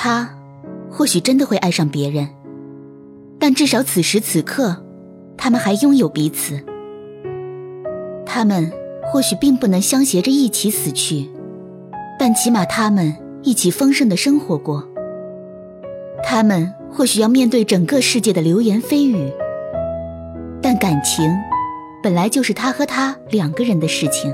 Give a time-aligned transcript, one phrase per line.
[0.00, 0.32] 他
[0.88, 2.28] 或许真的会爱上别人，
[3.36, 4.84] 但至少此时此刻，
[5.36, 6.60] 他们还拥有彼此。
[8.24, 8.70] 他们
[9.02, 11.28] 或许并不能相携着一起死去，
[12.16, 14.88] 但起码他们一起丰盛的生活过。
[16.22, 19.32] 他们或许要面对整个世界的流言蜚语，
[20.62, 21.28] 但感情
[22.04, 24.32] 本来就是他和他两个人的事情。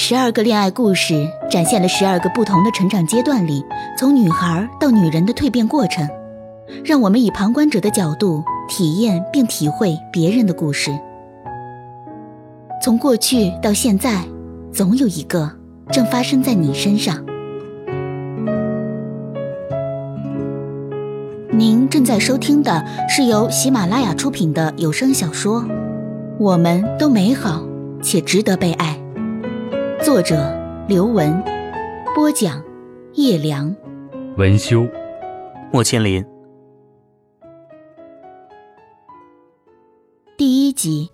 [0.00, 3.64] 十二个恋爱故事展现了十二个不同的成长阶段里，
[3.98, 6.08] 从女孩到女人的蜕变过程，
[6.84, 10.96] 让我们以旁观者的角度体验并体会别人的故事。
[12.80, 14.22] 从过去到现在，
[14.72, 15.50] 总有一个
[15.90, 17.16] 正发生在你身上。
[21.50, 25.60] 您正在收听的是由喜马拉雅出品的有声小说
[26.38, 27.64] 《我们都美好
[28.00, 28.96] 且值得被爱》，
[30.00, 30.36] 作者
[30.86, 31.42] 刘文，
[32.14, 32.62] 播讲
[33.14, 33.74] 叶良，
[34.36, 34.86] 文修，
[35.72, 36.24] 莫千林，
[40.36, 41.10] 第一集。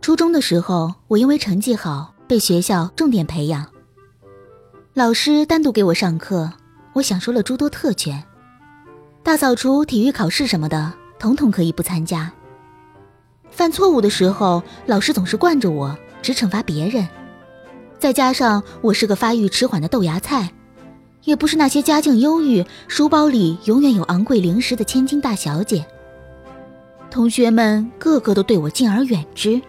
[0.00, 3.66] 初中的时候，我因为成绩好，被学校重点培养。
[4.94, 6.52] 老师单独给我上课，
[6.94, 8.22] 我享受了诸多特权，
[9.24, 12.32] 大扫除、体育考试什么的，统统可以不参加。
[13.58, 17.08] 犯错误的时候，老师总是惯着我，只惩罚别人。
[17.98, 20.52] 再加上我是个发育迟缓的豆芽菜，
[21.24, 25.84] 也不是那些家境优裕、书包里永远有昂贵零食的千金大小姐。
[27.10, 29.60] 同学们个个都对我敬而远之，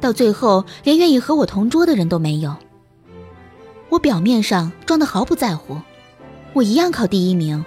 [0.00, 2.54] 到最后连愿意和我同桌的人都没有。
[3.88, 5.76] 我表面上装的毫不在乎，
[6.52, 7.64] 我一样考第一名。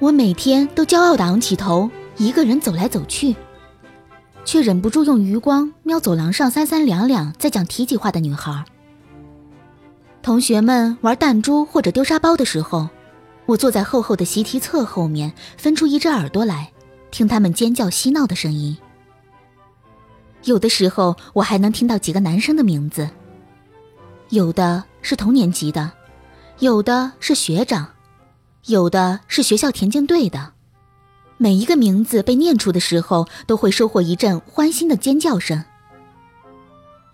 [0.00, 3.36] 我每天都骄傲的昂起头，一个人走来走去，
[4.48, 8.64] 却忍不住用余光瞄走廊上三三两两在讲体己话的女孩。
[10.22, 12.88] 同学们玩弹珠或者丢沙包的时候，
[13.44, 16.72] 我坐在厚厚的习题册后面，分出一只耳朵来，
[17.10, 18.74] 听他们尖叫嬉闹的声音。
[20.44, 23.06] 有的时候，我还能听到几个男生的名字。
[24.30, 25.92] 有的是同年级的，
[26.60, 27.86] 有的是学长，
[28.64, 30.54] 有的是学校田径队的。
[31.38, 35.64] 每一个名字被念出的时候，都会收获一阵欢欣的尖叫声。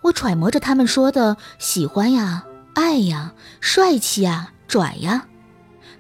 [0.03, 5.27] 我揣摩着他们说的“喜欢呀，爱呀，帅气呀，拽呀”，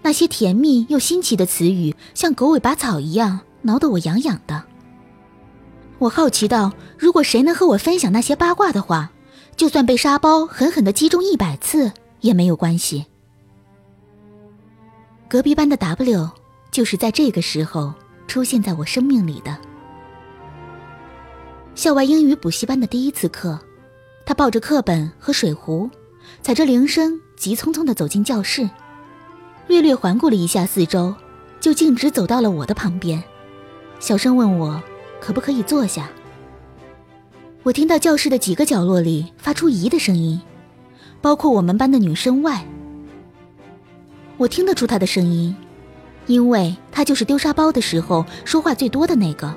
[0.02, 4.64] 那些甜蜜又新奇的词语，像狗尾巴草一样挠得我痒痒的。
[6.00, 9.12] 我好奇到，如果谁能和我分享那些八卦的话。
[9.56, 11.92] 就算被沙包狠狠的击中一百次
[12.22, 13.06] 也没有关系。
[15.28, 16.28] 隔壁班的 W
[16.72, 17.94] 就是在这个时候
[18.26, 19.56] 出现在我生命里的。
[21.74, 23.58] 校外英语补习班的第一次课，
[24.24, 25.90] 他抱着课本和水壶，
[26.40, 28.68] 踩着铃声，急匆匆的走进教室，
[29.66, 31.14] 略略环顾了一下四周，
[31.60, 33.22] 就径直走到了我的旁边，
[33.98, 34.82] 小声问我
[35.20, 36.08] 可不可以坐下。
[37.64, 40.40] 我听到教室的几个角落里发出咦的声音，
[41.20, 42.64] 包括我们班的女生外。
[44.36, 45.56] 我听得出他的声音，
[46.26, 49.54] 因为他就是丢沙包的时候说话最多的那个。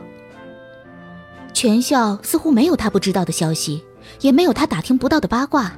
[1.53, 3.83] 全校似乎没有他不知道的消息，
[4.21, 5.73] 也没有他打听不到的八卦。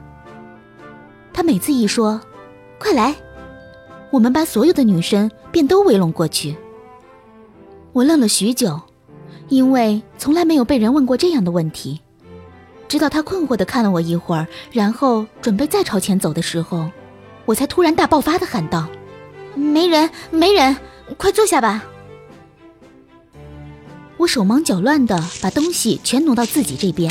[1.32, 2.20] 他每次一说
[2.80, 3.16] “快来”，
[4.12, 6.56] 我们班所有的女生便都围拢过去。
[7.94, 8.80] 我愣了许久，
[9.48, 12.02] 因为从来没有被人问过这样的问题。
[12.90, 16.90] 直到他困惑的看了我一会儿，然后准备再朝前走的时候，
[17.46, 18.90] 我才突然大爆发的喊道
[19.56, 20.76] ：“没人，没人，
[21.18, 21.84] 快坐下吧！”
[24.18, 27.10] 我手忙脚乱的把东西全挪到自己这边，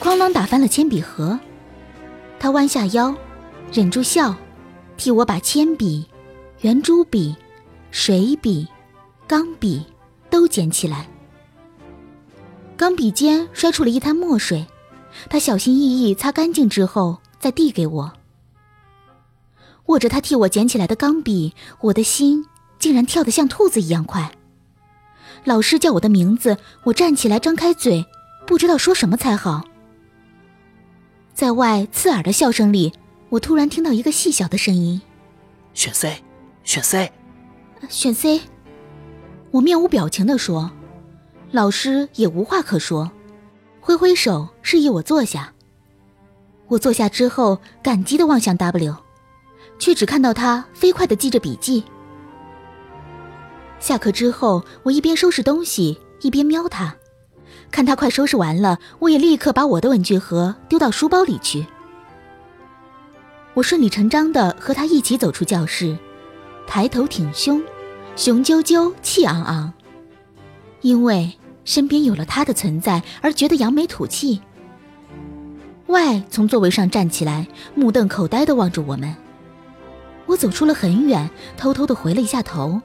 [0.00, 1.38] 哐啷打翻了铅笔盒。
[2.38, 3.14] 他弯下腰，
[3.72, 4.34] 忍住笑，
[4.96, 6.06] 替我把铅笔、
[6.60, 7.34] 圆珠笔、
[7.90, 8.68] 水笔、
[9.26, 9.84] 钢笔
[10.28, 11.08] 都捡起来。
[12.76, 14.66] 钢笔尖摔出了一滩墨水。
[15.28, 18.12] 他小心翼翼擦干净之后，再递给我。
[19.92, 22.46] 握着他替我捡起来的钢笔，我的心
[22.78, 24.32] 竟然跳得像兔子一样快。
[25.44, 28.06] 老师叫我的名字，我站起来张开嘴，
[28.46, 29.64] 不知道说什么才好。
[31.34, 32.92] 在外刺耳的笑声里，
[33.28, 35.02] 我突然听到一个细小的声音
[35.74, 36.22] ：“选 C，
[36.64, 37.12] 选 C，
[37.88, 38.40] 选 C。”
[39.52, 40.70] 我面无表情地说，
[41.50, 43.10] 老师也无话可说。
[43.80, 45.52] 挥挥手示意我坐下。
[46.68, 48.96] 我坐下之后，感激地望向 W，
[49.82, 51.82] 却只看到他飞快的记着笔记。
[53.80, 56.94] 下课之后，我一边收拾东西，一边瞄他，
[57.72, 61.66] 看他快收拾完了，我也立刻把我的文具盒丢到书包里去。
[63.54, 65.98] 我顺理成章的和他一起走出教室，
[66.64, 67.60] 抬头挺胸，
[68.14, 69.72] 雄赳赳，气昂昂。
[70.82, 74.40] 因为身边有了他的存在，而觉得扬眉吐气。
[75.88, 79.12] 外从座位上站起来，目瞪口呆的望着我们。
[80.26, 82.80] 我走出了很远，偷偷的回了一下头，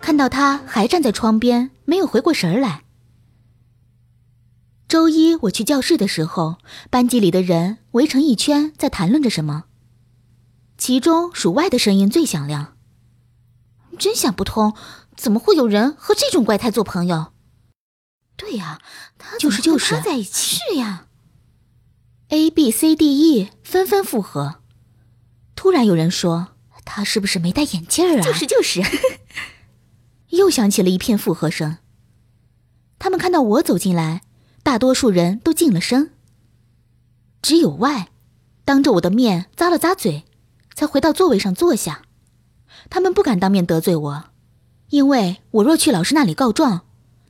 [0.00, 2.84] 看到他还站在窗边，没有回过神来。
[4.88, 6.58] 周一我去教室的时候，
[6.90, 9.64] 班级里的人围成一圈，在谈论着什么。
[10.76, 12.76] 其中数外的声音最响亮。
[13.98, 14.74] 真想不通，
[15.16, 17.32] 怎么会有人和这种怪胎做朋友？
[18.36, 18.80] 对呀，
[19.18, 20.56] 他就是就是在一起。
[20.56, 21.06] 是呀。
[22.28, 24.61] A B C D E 纷纷附和。
[25.62, 26.48] 突然有人说
[26.84, 28.82] ：“他是不是没戴眼镜啊？”就是就是。
[30.30, 31.76] 又响起了一片附和声。
[32.98, 34.22] 他们看到我走进来。
[34.64, 36.10] 大多数人都静了声，
[37.40, 38.08] 只有外，
[38.64, 40.24] 当着我的面咂了咂嘴，
[40.74, 42.02] 才回到座位上坐下。
[42.90, 44.24] 他们不敢当面得罪我，
[44.88, 46.80] 因为我若去老师那里告状，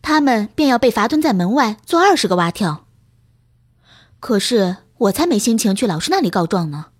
[0.01, 2.87] 他们便要被罚蹲在门外做二十个蛙跳。
[4.21, 6.92] 可是我才没心情去老师那里告状呢。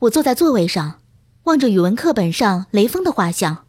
[0.00, 1.00] 我坐在座位上，
[1.44, 3.64] 望着语文课本上雷锋的画像，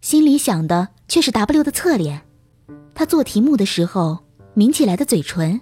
[0.00, 2.22] 心里想的却是 W 的侧脸。
[2.94, 4.18] 他做题目的时候。
[4.54, 5.60] 抿起来的嘴唇，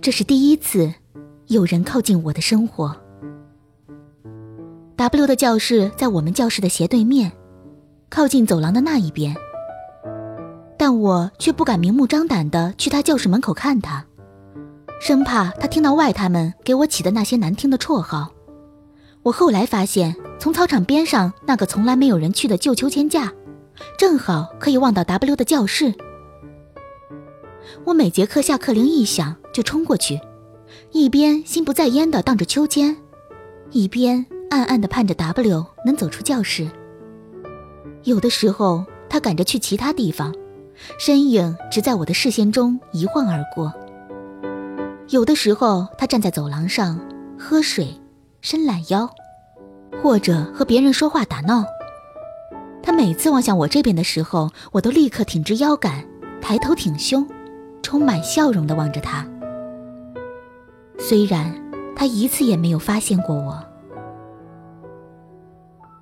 [0.00, 0.94] 这是第一次
[1.48, 2.94] 有人靠近我的生活。
[4.94, 7.32] W 的教室在我们教室的斜对面，
[8.08, 9.34] 靠近走廊的那一边，
[10.78, 14.06] 但我却不敢明目张胆的去他教室门口看他，
[15.00, 18.32] 生怕他听到外他们给我起的那些难听的绰号。
[19.22, 23.32] 我后来发现，从操场边上那个从来没有人去的旧秋千架，
[23.98, 25.94] 正好可以望到 W 的教室。
[27.84, 30.20] 我每节课下课铃一响就冲过去，
[30.92, 32.96] 一边心不在焉地荡着秋千，
[33.70, 36.70] 一边暗暗地盼着 W 能走出教室。
[38.02, 40.34] 有的时候他赶着去其他地方，
[40.98, 43.70] 身影只在我的视线中一晃而过；
[45.08, 46.98] 有的时候他站在走廊上
[47.38, 48.00] 喝水、
[48.40, 49.08] 伸懒腰，
[50.02, 51.64] 或者和别人说话打闹。
[52.82, 56.04] 他每次望向我这边的时候，我都立刻挺直腰杆，
[56.40, 57.26] 抬头挺胸。
[57.82, 59.28] 充满笑容地望着他，
[60.98, 61.54] 虽然
[61.94, 63.62] 他一次也没有发现过我。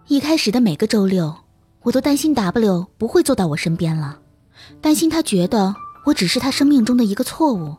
[0.06, 1.34] 一开始的每个周六，
[1.82, 4.20] 我都担心 W 不会坐到我身边了，
[4.80, 5.74] 担心他觉得
[6.06, 7.74] 我只是他生命中的一个错误。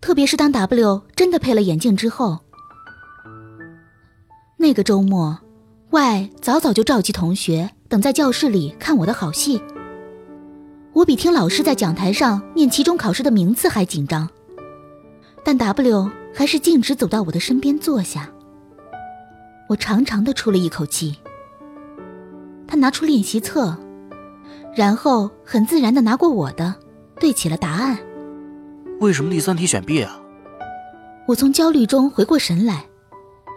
[0.00, 2.38] 特别是当 W 真的配了眼镜之后，
[4.56, 5.38] 那个周末
[5.90, 9.60] ，Y 早早就召集同学等在教室里看我的好戏。
[10.94, 14.28] 我比听老师在讲台上念期中考试的名次还紧张，
[15.44, 18.30] 但 W 还是径直走到我的身边坐下。
[19.68, 21.16] 我长长的出了一口气。
[22.66, 23.76] 他拿出练习册，
[24.74, 26.74] 然后很自然的拿过我的，
[27.20, 27.98] 对起了答案。
[29.00, 30.18] 为什么第三题选 B 啊？
[31.28, 32.86] 我从焦虑中回过神来，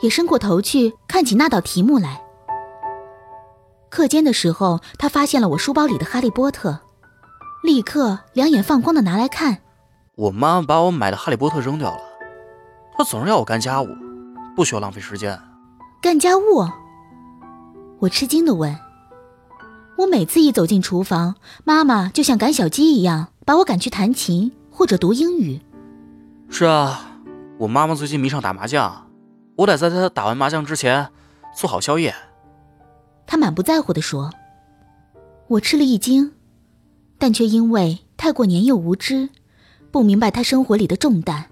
[0.01, 2.21] 也伸过头去看起那道题目来。
[3.89, 6.69] 课间的时候，他发现了我书包里的《哈利波特》。
[7.63, 9.57] 立刻两眼放光的拿来看，
[10.15, 12.01] 我妈妈把我买的《哈利波特》扔掉了，
[12.95, 13.88] 她总是要我干家务，
[14.55, 15.39] 不需要浪费时间。
[16.01, 16.67] 干家务？
[18.00, 18.77] 我吃惊的问。
[19.98, 25.61] 我每次一走进厨房，妈妈就像赶小鸡一样把我赶去弹琴或者读英语。
[26.49, 27.19] 是啊，
[27.59, 29.07] 我妈妈最近迷上打麻将，
[29.57, 31.09] 我得在她打完麻将之前
[31.55, 32.15] 做好宵夜。
[33.27, 34.31] 他满不在乎的说。
[35.47, 36.31] 我吃了一惊。
[37.17, 39.29] 但却因为太过年幼无知，
[39.91, 41.45] 不明白他生活里的重担。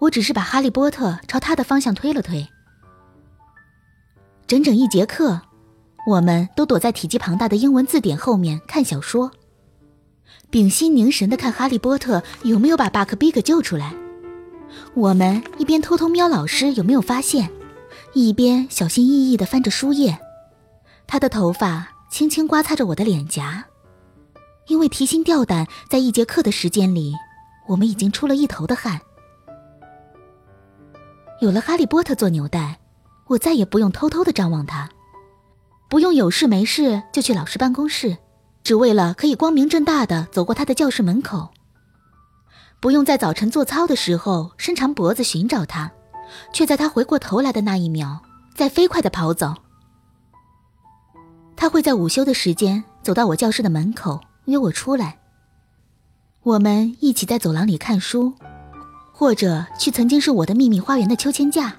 [0.00, 2.44] 我只是把哈利波特朝他的方向推了推。
[4.48, 5.40] 整整一节课，
[6.08, 9.30] 我们都躲在体积庞大的英文字典后面看小说，
[10.50, 13.94] 屏息凝神的看哈利波特有没有把巴克比克救出来。
[14.94, 17.50] 我们一边偷偷瞄老师有没有发现，
[18.12, 20.18] 一边小心翼翼的翻着书页。
[21.06, 23.64] 他的头发轻轻刮擦着我的脸颊。
[24.68, 27.12] 因为提心吊胆，在一节课的时间里，
[27.68, 28.98] 我们已经出了一头的汗。
[31.42, 32.78] 有了哈利波特做纽带，
[33.26, 34.88] 我再也不用偷偷的张望他，
[35.90, 38.16] 不用有事没事就去老师办公室，
[38.64, 41.50] 只为了可以光明正大的走过他的教室门口。
[42.80, 45.92] 不用在早晨做操的时候伸长脖子寻找他，
[46.52, 48.18] 却在他回过头来的那一秒，
[48.54, 49.54] 再飞快的跑走。
[51.56, 54.20] 他会在午休的时间走到我教室的门口。
[54.46, 55.18] 约我出来，
[56.42, 58.34] 我们一起在走廊里看书，
[59.10, 61.74] 或者去曾经是我的秘密花园的秋千架。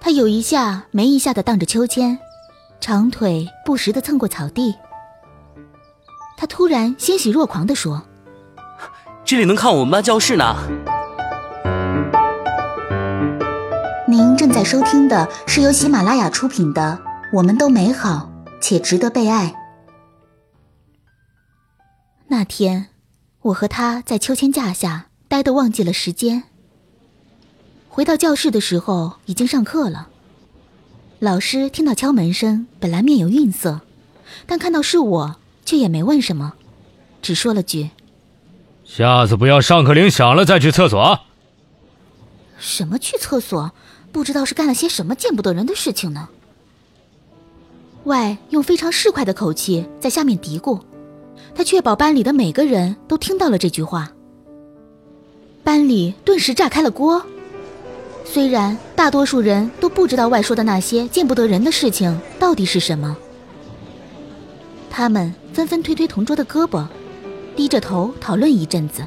[0.00, 2.18] 他有一下没一下的荡着秋千，
[2.80, 4.74] 长腿不时的蹭过草地。
[6.40, 8.02] 他突然欣喜若狂地说
[9.26, 10.56] ：“这里能看我们班教室呢。”
[14.08, 16.98] 您正在收听的是由喜马拉雅出品的
[17.36, 19.48] 《我们都美好且值得被爱》。
[22.28, 22.86] 那天，
[23.42, 26.44] 我和他在秋千架下待得忘记了时间。
[27.90, 30.08] 回到教室的时候，已经上课了。
[31.18, 33.82] 老师听到敲门声，本来面有愠色，
[34.46, 35.36] 但看到是我。
[35.70, 36.54] 却也没问什么，
[37.22, 37.90] 只说了句
[38.84, 41.20] ：“下次不要上课铃响了再去厕所。”
[42.58, 43.70] 什么去厕所？
[44.10, 46.28] 不知道是干了些什么见不得人的事情呢。
[48.02, 50.80] 外用非常市侩的口气在下面嘀咕，
[51.54, 54.10] 他确保班里的每个人都听到了这句话。
[55.62, 57.24] 班里顿时炸开了锅。
[58.24, 63.16] 虽然大多数人都不知道外说的那些见不得人的事情到底是什么，
[64.90, 65.32] 他们。
[65.60, 66.86] 纷纷推推同桌的胳膊，
[67.54, 69.04] 低着头讨论一阵子，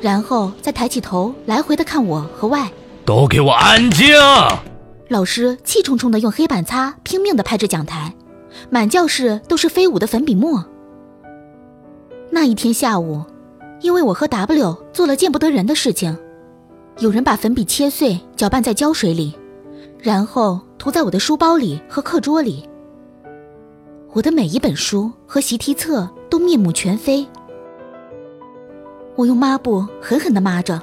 [0.00, 2.72] 然后再抬起头来回的看我和外。
[3.04, 4.06] 都给我安静！
[5.08, 8.14] 老师气冲冲的用黑板擦拼命的拍着讲台，
[8.70, 10.64] 满教室都是飞舞的粉笔沫。
[12.30, 13.22] 那一天下午，
[13.82, 16.16] 因为我和 W 做了见不得人的事情，
[17.00, 19.34] 有人把粉笔切碎，搅拌在胶水里，
[19.98, 22.66] 然后涂在我的书包里和课桌里。
[24.14, 27.26] 我的每一本书和习题册都面目全非。
[29.16, 30.80] 我用抹布狠狠地抹着，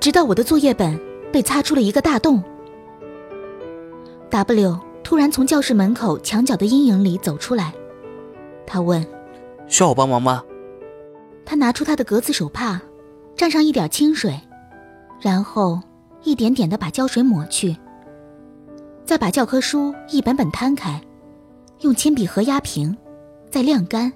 [0.00, 0.98] 直到我的作业本
[1.32, 2.42] 被擦出了一个大洞。
[4.30, 7.72] W 突然从教室门口墙角的阴影里走出来，
[8.66, 9.04] 他问
[9.68, 10.42] ：“需要我帮忙吗？”
[11.46, 12.80] 他拿出他的格子手帕，
[13.36, 14.40] 蘸上一点清水，
[15.20, 15.80] 然后
[16.24, 17.76] 一点点地把胶水抹去，
[19.04, 21.00] 再把教科书一本本摊开。
[21.80, 22.94] 用铅笔盒压平，
[23.50, 24.12] 再晾干。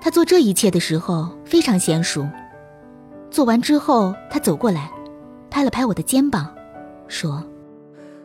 [0.00, 2.26] 他做这一切的时候非常娴熟。
[3.28, 4.90] 做完之后，他走过来，
[5.50, 6.54] 拍了拍我的肩膀，
[7.08, 7.42] 说：“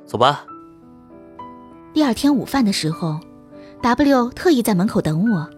[0.06, 0.46] 走吧。”
[1.92, 3.20] 第二天午饭的时候
[3.82, 5.50] ，W 特意在门口等我。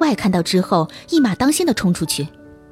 [0.00, 2.26] Y 看到之后，一马当先的冲出去，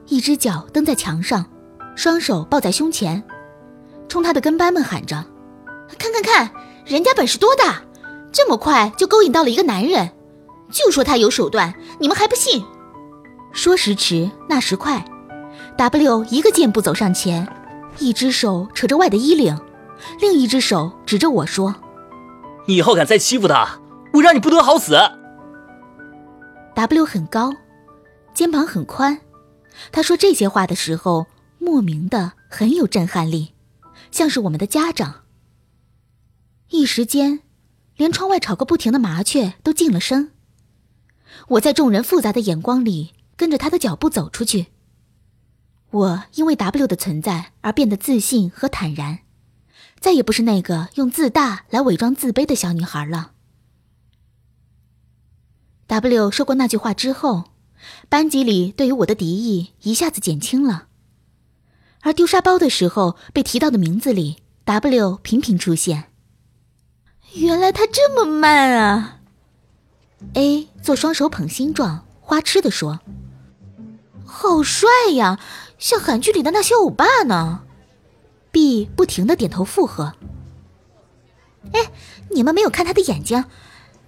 [0.08, 1.46] 一只脚蹬在墙上，
[1.94, 3.22] 双手抱在胸前，
[4.08, 5.24] 冲他的跟班们喊着
[5.96, 6.50] ：“看看看，
[6.84, 7.80] 人家本事多大！”
[8.34, 10.10] 这么快就勾引到了一个男人，
[10.68, 12.64] 就说他有手段，你们还不信？
[13.52, 15.04] 说时迟，那时快
[15.76, 17.46] ，W 一个箭步走上前，
[18.00, 19.56] 一只手扯着外的衣领，
[20.20, 21.76] 另一只手指着我说
[22.66, 23.78] ：“你以后敢再欺负他，
[24.14, 24.98] 我让你不得好死。
[26.74, 27.54] ”W 很高，
[28.34, 29.20] 肩膀很宽，
[29.92, 31.28] 他说这些话的时候，
[31.60, 33.54] 莫名的很有震撼力，
[34.10, 35.22] 像是我们的家长。
[36.70, 37.42] 一时间。
[37.96, 40.30] 连窗外吵个不停的麻雀都静了声。
[41.48, 44.66] 我在众人复杂的眼光里跟着他的脚步走出去。
[45.90, 49.20] 我因为 W 的存在而变得自信和坦然，
[50.00, 53.32] 再也不是那个用自大来伪装自卑的小女孩了。
[55.86, 57.52] W 说过那句话之后，
[58.08, 60.88] 班级里对于我的敌意一下子减轻了。
[62.00, 66.13] 而丢沙包的时候被提到的名字里，W 频频出现。
[67.34, 69.18] 原来他这么慢啊
[70.34, 73.00] ！A 做双手捧心状，花痴的说
[74.24, 75.40] ：“好帅呀，
[75.78, 77.62] 像韩剧里的那些欧巴呢。
[78.52, 80.12] ”B 不停的点头附和。
[81.72, 81.90] 哎，
[82.30, 83.44] 你们没有看他的眼睛，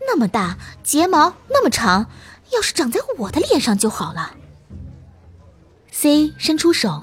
[0.01, 2.07] 那么大，睫毛那么长，
[2.53, 4.37] 要是长在我的脸上就好了。
[5.91, 7.03] C 伸出手，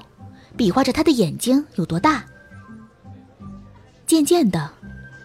[0.56, 2.24] 比划着他的眼睛有多大。
[4.06, 4.70] 渐渐的。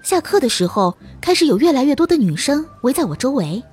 [0.01, 3.63] 下课的时候，开始有越来越多的女生围在我周围，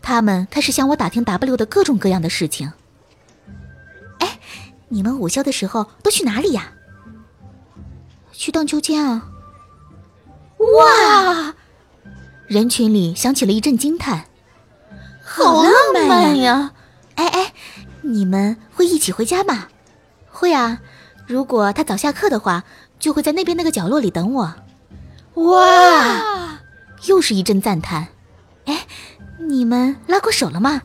[0.00, 2.72] 她们开始向我打听 W 的各种各样的事情。
[4.18, 4.38] 哎，
[4.88, 6.72] 你们午休的时候都去哪里呀？
[8.32, 9.28] 去荡秋千啊！
[10.58, 11.54] 哇！
[12.46, 14.26] 人群里响起了一阵惊叹，
[15.24, 15.72] 好浪
[16.08, 16.72] 漫呀！
[17.14, 17.52] 哎哎，
[18.02, 19.68] 你们会一起回家吗？
[20.30, 20.80] 会啊，
[21.26, 22.64] 如果他早下课的话，
[22.98, 24.54] 就会在那边那个角落里等我。
[25.34, 26.60] 哇！
[27.08, 28.08] 又是一阵赞叹。
[28.66, 28.86] 哎，
[29.38, 30.82] 你们拉过手了吗？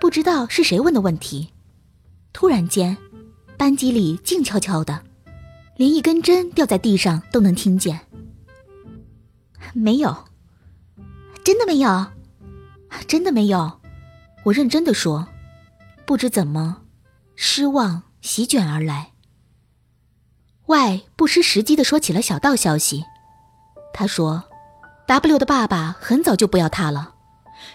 [0.00, 1.52] 不知道是谁问的问题。
[2.32, 2.96] 突然间，
[3.56, 5.04] 班级里静悄悄的，
[5.76, 8.00] 连一根针掉在地上都能听见。
[9.72, 10.24] 没有，
[11.44, 12.06] 真的没有，
[13.06, 13.80] 真的没有。
[14.42, 15.28] 我认真的说，
[16.04, 16.82] 不知怎么，
[17.36, 19.11] 失望席卷而来。
[20.72, 23.04] Y 不失时机的说起了小道消息，
[23.92, 24.42] 他说
[25.06, 27.12] ，W 的爸爸很早就不要他了，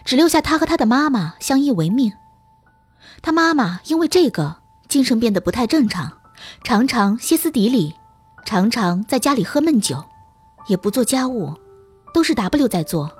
[0.03, 2.11] 只留下他和他的妈妈相依为命。
[3.21, 4.55] 他妈妈因为这个
[4.87, 6.11] 精神变得不太正常，
[6.63, 7.93] 常常歇斯底里，
[8.45, 10.03] 常常在家里喝闷酒，
[10.65, 11.53] 也不做家务，
[12.15, 13.11] 都是 W 在做。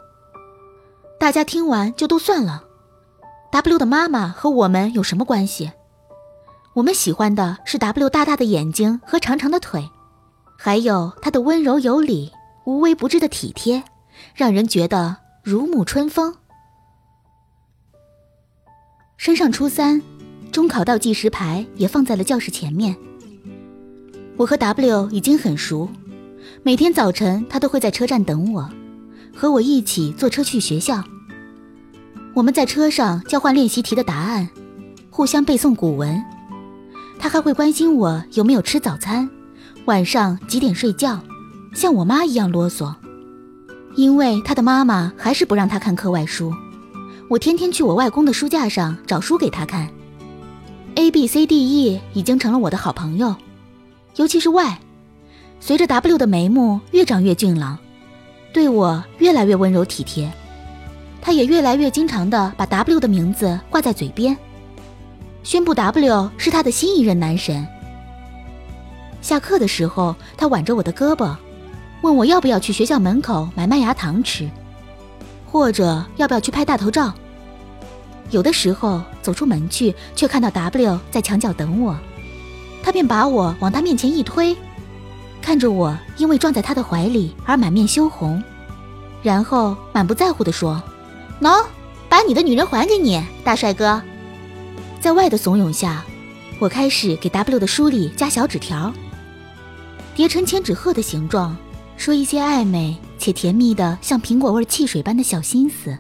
[1.20, 2.64] 大家听完就都算了
[3.52, 5.72] ，W 的妈妈和我们有什么关系？
[6.78, 9.90] 我们喜欢的是 W 大大的眼睛和长长的腿，
[10.60, 12.32] 还有他的温柔有礼、
[12.68, 13.84] 无微不至的体贴，
[14.36, 16.36] 让人觉得如沐春风。
[19.18, 20.04] 升上初三，
[20.52, 22.96] 中考倒计时牌也放在了教室前面。
[24.36, 25.90] 我和 W 已经很熟，
[26.62, 28.70] 每天早晨他都会在车站等我，
[29.36, 31.04] 和我一起坐车去学校。
[32.36, 34.48] 我们在车上交换练习题的答案，
[35.10, 36.24] 互相背诵古文。
[37.20, 39.30] 他还会关心我有没有吃早餐，
[39.86, 41.20] 晚上几点睡觉，
[41.74, 42.94] 像我妈一样啰嗦。
[43.96, 46.54] 因为他的妈妈还是不让他看课外书，
[47.30, 49.90] 我天天去我外公的书架上找书给他看。
[50.96, 53.36] A B C D E 已经成了我的好朋友，
[54.16, 54.80] 尤其是 Y，
[55.60, 57.78] 随着 W 的眉目越长越俊朗，
[58.54, 60.32] 对我越来越温柔体贴，
[61.22, 64.38] 他也越来越经常的把 W 的名字挂在嘴边。
[65.48, 67.66] 宣布 W 是他的新一任男神。
[69.22, 71.34] 下课的时候，他挽着我的胳膊，
[72.02, 74.50] 问我要不要去学校门口买麦芽糖吃，
[75.50, 77.14] 或者要不要去拍大头照。
[78.30, 81.96] 有的时候走出门去，却看到 W 在墙角等我，
[82.84, 84.54] 他便把我往他面前一推，
[85.42, 88.44] 看着我因为撞在他的怀里而满面羞红，
[89.24, 90.84] 然后满不在乎地说
[91.40, 91.66] ：“喏，
[92.10, 94.02] 把你的女人还给你，大帅哥。”
[95.00, 96.04] 在 Y 的怂恿下，
[96.60, 98.92] 我开始给 W 的书里加小纸条，
[100.16, 101.56] 叠成千纸鹤的形状，
[101.96, 105.98] 说一些暧昧且甜蜜的像苹果味汽水般的小心思。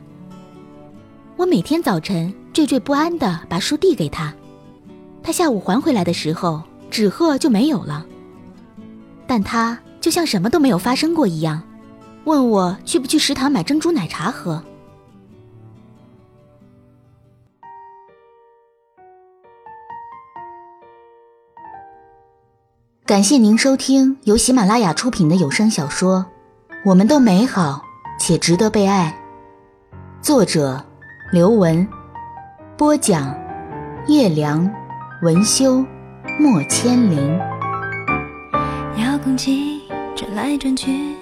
[1.36, 4.34] 我每天早晨惴惴不安地把书递给他，
[5.22, 8.06] 他下午还回来的时候，纸鹤就没有了。
[9.28, 11.62] 但他就像什么都没有发生过一样，
[12.24, 14.62] 问我去不去食堂买珍珠奶茶喝。
[23.08, 26.26] 感谢您收听由喜马拉雅出品的有声小说
[26.84, 27.82] 《我们都美好
[28.20, 29.18] 且值得被爱》，
[30.22, 30.84] 作者
[31.32, 31.88] 刘文，
[32.76, 33.34] 播讲
[34.08, 34.70] 叶良，
[35.22, 35.86] 文修，
[36.38, 37.40] 莫千灵。
[38.98, 41.16] 遥控器转来转去，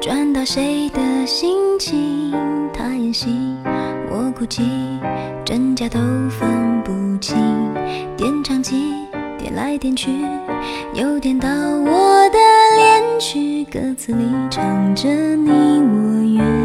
[0.00, 2.32] 转到谁的心情？
[2.74, 3.28] 他演戏，
[4.10, 4.64] 我哭泣，
[5.44, 7.36] 真假都分不清。
[8.16, 8.92] 点唱机。
[9.38, 10.10] 点来点去，
[10.94, 12.38] 又点到我的
[12.76, 16.57] 恋曲，歌词里唱着你我缘。